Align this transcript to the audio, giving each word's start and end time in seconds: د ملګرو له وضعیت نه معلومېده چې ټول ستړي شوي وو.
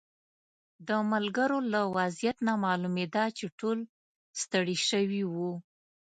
د 0.87 0.89
ملګرو 1.11 1.59
له 1.73 1.81
وضعیت 1.97 2.37
نه 2.47 2.53
معلومېده 2.65 3.23
چې 3.37 3.45
ټول 3.59 3.77
ستړي 4.41 4.77
شوي 4.89 5.23
وو. 5.33 5.53